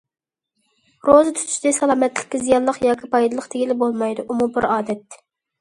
روزا 1.09 1.33
تۇتۇشنى 1.39 1.73
سالامەتلىككە 1.79 2.41
زىيانلىق 2.47 2.81
ياكى 2.89 3.13
پايدىلىق 3.13 3.47
دېگىلىمۇ 3.53 3.79
بولمايدۇ، 3.85 4.27
ئۇمۇ 4.29 4.49
بىر 4.57 4.69
ئادەت. 4.75 5.23